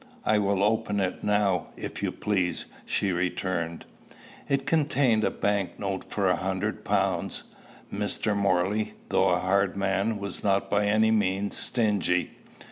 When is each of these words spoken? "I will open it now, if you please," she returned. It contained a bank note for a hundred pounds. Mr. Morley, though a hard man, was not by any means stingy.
"I 0.25 0.39
will 0.39 0.63
open 0.63 0.99
it 0.99 1.23
now, 1.23 1.67
if 1.77 2.01
you 2.01 2.11
please," 2.11 2.65
she 2.87 3.11
returned. 3.11 3.85
It 4.49 4.65
contained 4.65 5.23
a 5.23 5.29
bank 5.29 5.77
note 5.77 6.05
for 6.05 6.27
a 6.27 6.37
hundred 6.37 6.83
pounds. 6.83 7.43
Mr. 7.93 8.35
Morley, 8.35 8.93
though 9.09 9.29
a 9.29 9.39
hard 9.39 9.77
man, 9.77 10.17
was 10.17 10.43
not 10.43 10.71
by 10.71 10.87
any 10.87 11.11
means 11.11 11.55
stingy. 11.55 12.31